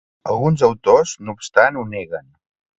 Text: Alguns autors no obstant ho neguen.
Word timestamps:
Alguns 0.35 0.63
autors 0.67 1.13
no 1.27 1.37
obstant 1.37 1.81
ho 1.83 1.87
neguen. 1.95 2.29